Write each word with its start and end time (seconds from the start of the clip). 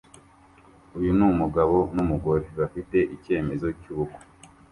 Uyu 0.97 1.11
numugabo 1.17 1.77
numugore 1.95 2.45
bafite 2.59 2.97
icyemezo 3.15 3.67
cyubukwe 3.79 4.23